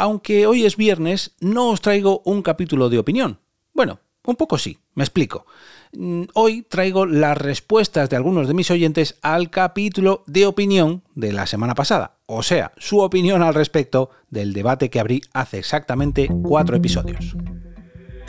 [0.00, 3.38] Aunque hoy es viernes, no os traigo un capítulo de opinión.
[3.74, 5.44] Bueno, un poco sí, me explico.
[5.92, 11.34] Mm, hoy traigo las respuestas de algunos de mis oyentes al capítulo de opinión de
[11.34, 16.30] la semana pasada, o sea, su opinión al respecto del debate que abrí hace exactamente
[16.44, 17.36] cuatro episodios.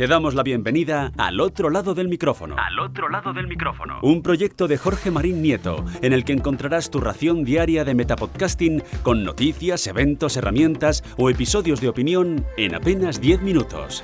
[0.01, 2.55] Te damos la bienvenida al otro lado del micrófono.
[2.57, 3.99] Al otro lado del micrófono.
[4.01, 8.81] Un proyecto de Jorge Marín Nieto, en el que encontrarás tu ración diaria de metapodcasting
[9.03, 14.03] con noticias, eventos, herramientas o episodios de opinión en apenas 10 minutos.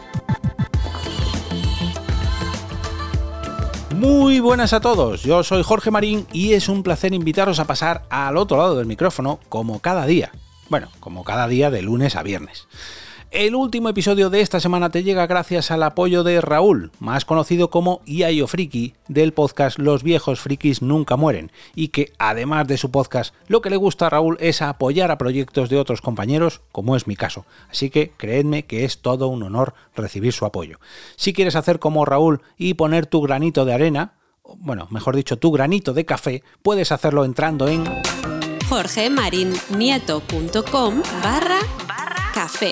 [3.96, 8.04] Muy buenas a todos, yo soy Jorge Marín y es un placer invitaros a pasar
[8.12, 10.30] al otro lado del micrófono como cada día.
[10.70, 12.68] Bueno, como cada día de lunes a viernes.
[13.30, 17.70] El último episodio de esta semana te llega gracias al apoyo de Raúl, más conocido
[17.70, 22.90] como Iayo Friki, del podcast Los viejos frikis nunca mueren, y que además de su
[22.90, 26.96] podcast, lo que le gusta a Raúl es apoyar a proyectos de otros compañeros, como
[26.96, 27.46] es mi caso.
[27.70, 30.80] Así que creedme que es todo un honor recibir su apoyo.
[31.18, 34.14] Si quieres hacer como Raúl y poner tu granito de arena,
[34.56, 37.84] bueno, mejor dicho, tu granito de café, puedes hacerlo entrando en
[38.70, 41.60] jorgemarinieto.com barra
[42.34, 42.72] café.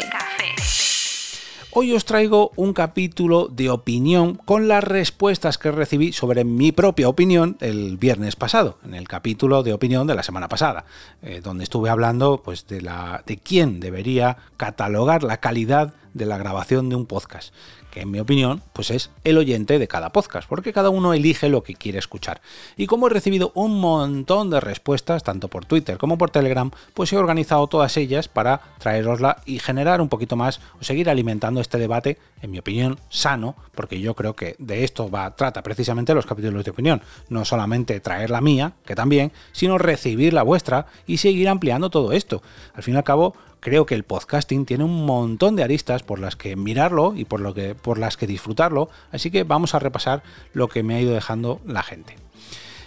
[1.78, 7.09] Hoy os traigo un capítulo de opinión con las respuestas que recibí sobre mi propia
[7.09, 10.86] opinión el viernes pasado, en el capítulo de opinión de la semana pasada,
[11.22, 16.39] eh, donde estuve hablando pues, de, la, de quién debería catalogar la calidad de la
[16.39, 17.53] grabación de un podcast
[17.95, 21.47] que en mi opinión, pues es el oyente de cada podcast, porque cada uno elige
[21.47, 22.41] lo que quiere escuchar.
[22.75, 27.13] Y como he recibido un montón de respuestas, tanto por Twitter como por Telegram, pues
[27.13, 31.77] he organizado todas ellas para traerosla y generar un poquito más o seguir alimentando este
[31.77, 36.25] debate, en mi opinión, sano, porque yo creo que de esto va, trata precisamente los
[36.25, 41.16] capítulos de opinión, no solamente traer la mía, que también, sino recibir la vuestra y
[41.17, 42.43] seguir ampliando todo esto.
[42.73, 46.19] Al fin y al cabo, creo que el podcasting tiene un montón de aristas por
[46.19, 49.80] las que mirarlo y por, lo que, por las que disfrutarlo, así que vamos a
[49.80, 50.21] repasar
[50.53, 52.16] lo que me ha ido dejando la gente.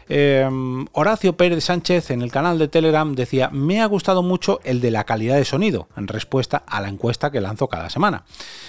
[0.09, 4.81] Em, Horacio Pérez Sánchez en el canal de Telegram decía, me ha gustado mucho el
[4.81, 8.23] de la calidad de sonido, en respuesta a la encuesta que lanzo cada semana.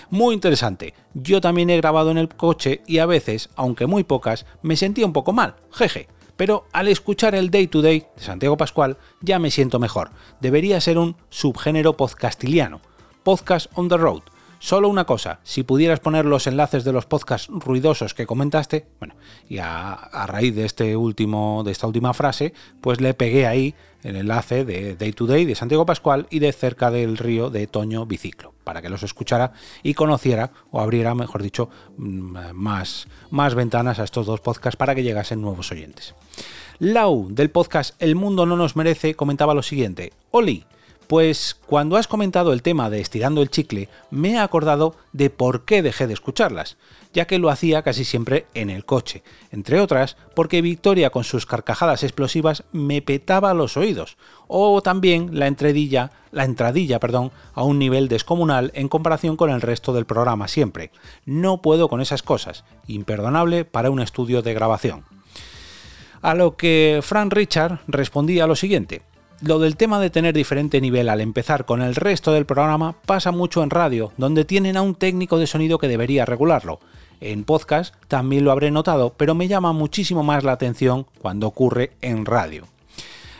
[0.09, 4.47] Muy interesante, yo también he grabado en el coche y a veces, aunque muy pocas,
[4.63, 6.07] me sentía un poco mal, jeje
[6.39, 10.11] pero al escuchar el Day to Day de Santiago Pascual ya me siento mejor.
[10.39, 12.79] Debería ser un subgénero podcastiliano.
[13.23, 14.21] Podcast on the road.
[14.59, 19.15] Solo una cosa, si pudieras poner los enlaces de los podcasts ruidosos que comentaste, bueno,
[19.47, 23.73] y a, a, raíz de este último, de esta última frase, pues le pegué ahí
[24.03, 27.67] el enlace de Day to Day de Santiago Pascual y de Cerca del Río de
[27.67, 33.55] Toño Biciclo para que los escuchara y conociera o abriera, mejor dicho, mm, más, más
[33.55, 36.13] ventanas a estos dos podcasts para que llegasen nuevos oyentes.
[36.77, 40.13] Lau, del podcast El Mundo No Nos Merece, comentaba lo siguiente.
[40.29, 40.65] Oli,
[41.09, 45.65] pues cuando has comentado el tema de estirando el chicle, me he acordado de por
[45.65, 46.77] qué dejé de escucharlas,
[47.13, 51.47] ya que lo hacía casi siempre en el coche, entre otras porque Victoria con sus
[51.47, 54.17] carcajadas explosivas me petaba los oídos,
[54.47, 59.61] o también la entradilla, la entradilla, perdón, a un nivel descomunal en comparación con el
[59.61, 60.91] resto del programa siempre.
[61.25, 65.05] No puedo con esas cosas, imperdonable para un estudio de grabación.
[66.21, 69.01] A lo que Frank Richard respondía lo siguiente:
[69.41, 73.31] lo del tema de tener diferente nivel al empezar con el resto del programa pasa
[73.31, 76.79] mucho en radio, donde tienen a un técnico de sonido que debería regularlo.
[77.21, 81.91] En podcast también lo habré notado, pero me llama muchísimo más la atención cuando ocurre
[82.01, 82.65] en radio.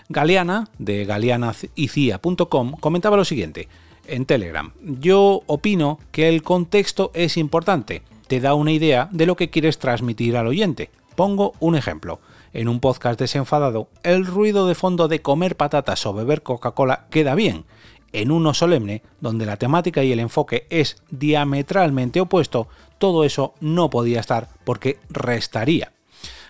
[0.09, 3.67] Galeana, de galeanaicia.com, comentaba lo siguiente
[4.07, 4.71] en Telegram.
[4.81, 9.79] Yo opino que el contexto es importante, te da una idea de lo que quieres
[9.79, 10.89] transmitir al oyente.
[11.15, 12.19] Pongo un ejemplo
[12.53, 17.35] en un podcast desenfadado, el ruido de fondo de comer patatas o beber Coca-Cola queda
[17.35, 17.65] bien.
[18.11, 22.67] En uno solemne, donde la temática y el enfoque es diametralmente opuesto,
[22.97, 25.91] todo eso no podía estar porque restaría.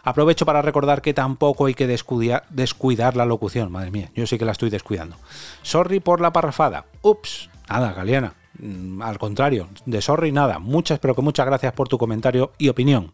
[0.04, 4.46] Aprovecho para recordar que tampoco hay que descuidar, la locución, madre mía, yo sí que
[4.46, 5.18] la estoy descuidando.
[5.62, 6.86] Sorry por la parrafada.
[7.02, 8.34] Ups, nada, Galeana.
[8.58, 10.60] Mm, al contrario, de sorry nada.
[10.60, 13.14] Muchas, pero que muchas gracias por tu comentario y opinión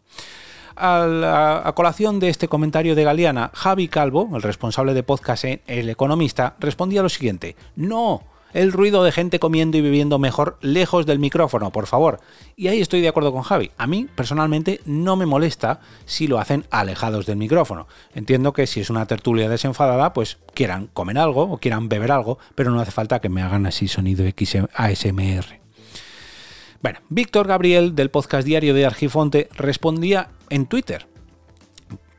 [0.76, 5.88] a, colación de este comentario de Galeana, Javi Calvo, el responsable de podcast en El
[5.90, 11.18] Economista, respondía lo siguiente: No, el ruido de gente comiendo y bebiendo mejor lejos del
[11.18, 12.20] micrófono, por favor.
[12.56, 13.70] Y ahí estoy de acuerdo con Javi.
[13.76, 17.86] A mí, personalmente, no me molesta si lo hacen alejados del micrófono.
[18.14, 22.38] Entiendo que si es una tertulia desenfadada, pues quieran comer algo o quieran beber algo,
[22.54, 24.24] pero no hace falta que me hagan así sonido
[24.74, 25.65] ASMR.
[26.86, 31.08] Bueno, Víctor Gabriel del podcast diario de Argifonte respondía en Twitter.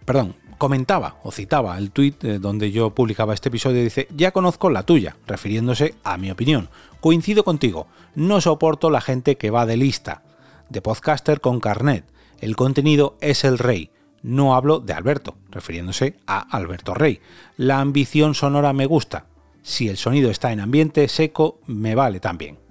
[0.03, 4.69] Perdón, comentaba o citaba el tuit eh, donde yo publicaba este episodio, dice, ya conozco
[4.69, 6.67] la tuya, refiriéndose a mi opinión.
[6.99, 10.23] Coincido contigo, no soporto la gente que va de lista,
[10.67, 12.03] de podcaster con carnet.
[12.41, 13.91] El contenido es el rey.
[14.21, 17.21] No hablo de Alberto, refiriéndose a Alberto Rey.
[17.55, 19.27] La ambición sonora me gusta.
[19.61, 22.66] Si el sonido está en ambiente seco, me vale también.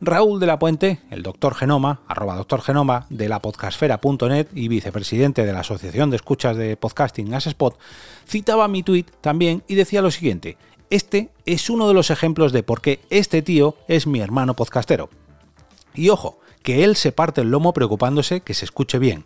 [0.00, 5.46] Raúl de la Puente, el doctor Genoma, arroba doctor Genoma, de la podcastfera.net y vicepresidente
[5.46, 7.78] de la Asociación de Escuchas de Podcasting Spot,
[8.26, 10.58] citaba mi tuit también y decía lo siguiente,
[10.90, 15.08] este es uno de los ejemplos de por qué este tío es mi hermano podcastero.
[15.94, 19.24] Y ojo, que él se parte el lomo preocupándose que se escuche bien.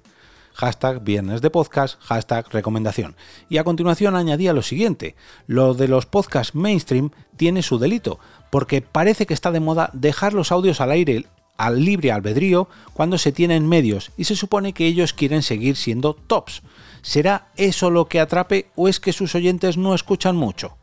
[0.55, 3.17] Hashtag viernes de podcast, hashtag recomendación.
[3.49, 5.17] Y a continuación añadía lo siguiente,
[5.47, 8.19] lo de los podcasts mainstream tiene su delito,
[8.51, 11.27] porque parece que está de moda dejar los audios al aire
[11.61, 16.15] al libre albedrío cuando se tienen medios y se supone que ellos quieren seguir siendo
[16.15, 16.63] tops.
[17.03, 20.79] ¿Será eso lo que atrape o es que sus oyentes no escuchan mucho?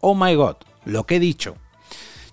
[0.00, 0.56] Oh my god,
[0.86, 1.56] lo que he dicho.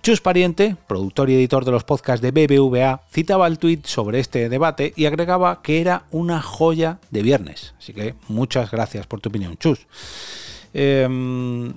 [0.06, 4.50] Chus Pariente, productor y editor de los podcasts de BBVA, citaba el tuit sobre este
[4.50, 7.74] debate y agregaba que era una joya de viernes.
[7.80, 9.88] Así que muchas gracias por tu opinión, Chus.
[10.76, 11.74] Em,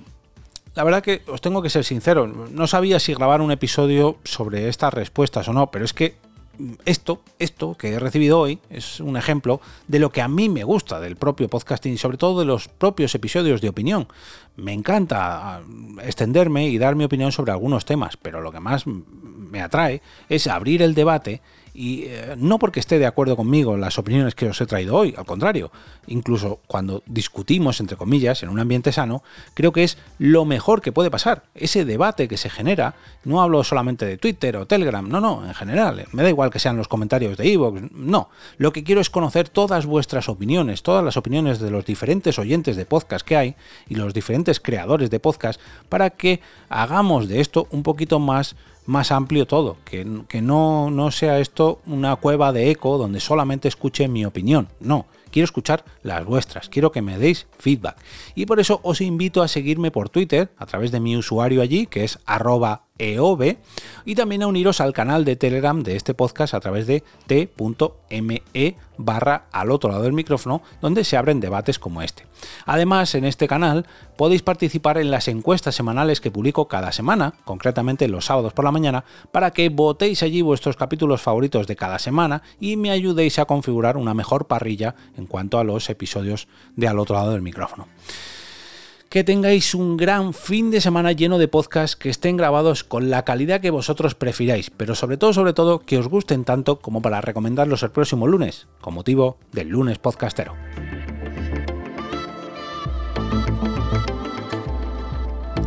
[0.75, 4.69] la verdad que os tengo que ser sincero, no sabía si grabar un episodio sobre
[4.69, 6.13] estas respuestas o no, pero es que
[6.85, 10.63] esto, esto que he recibido hoy es un ejemplo de lo que a mí me
[10.63, 14.07] gusta del propio podcasting y sobre todo de los propios episodios de opinión.
[14.55, 15.61] Me encanta ah,
[16.03, 20.47] extenderme y dar mi opinión sobre algunos temas, pero lo que más me atrae es
[20.47, 21.41] abrir el debate
[21.79, 25.15] y eh, no porque esté de acuerdo conmigo las opiniones que os he traído hoy,
[25.17, 25.71] al contrario,
[26.07, 29.23] incluso cuando discutimos, entre comillas, en un ambiente sano,
[29.53, 31.43] creo que es lo mejor que puede pasar.
[31.55, 35.53] Ese debate que se genera, no hablo solamente de Twitter o Telegram, no, no, en
[35.53, 38.29] general, me da igual que sean los comentarios de Evox, no.
[38.57, 42.75] Lo que quiero es conocer todas vuestras opiniones, todas las opiniones de los diferentes oyentes
[42.75, 43.55] de podcast que hay
[43.87, 48.57] y los diferentes creadores de podcast para que hagamos de esto un poquito más
[48.89, 54.07] más amplio todo, que, no, no sea esto una cueva de eco donde solamente escuche
[54.07, 57.97] mi opinión, no, quiero escuchar las vuestras, quiero que me deis feedback.
[58.33, 61.85] Y por eso os invito a seguirme por Twitter a través de mi usuario allí,
[61.85, 63.57] que es arroba EOB
[64.05, 68.75] y también a uniros al canal de Telegram de este podcast a través de t.me
[68.97, 72.28] barra al otro lado del micrófono donde se abren debates como este.
[72.65, 73.85] Además, en este canal
[74.17, 78.71] podéis participar en las encuestas semanales que publico cada semana, concretamente los sábados por la
[78.71, 83.45] mañana, para que votéis allí vuestros capítulos favoritos de cada semana y me ayudéis a
[83.45, 87.87] configurar una mejor parrilla en cuanto a los episodios de al otro lado del micrófono
[89.09, 93.25] que tengáis un gran fin de semana lleno de podcasts que estén grabados con la
[93.25, 97.19] calidad que vosotros prefiráis, pero sobre todo, sobre todo, que os gusten tanto como para
[97.19, 100.53] recomendarlos el próximo lunes, con motivo del lunes podcastero.